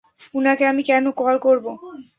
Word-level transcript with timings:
উনাকে 0.33 0.63
আমি 0.65 0.81
কেন 0.83 1.05
কল 1.19 1.35
করব? 1.37 1.65